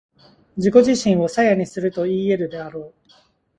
[0.57, 2.93] 自己自身を明にするといい得るであろう。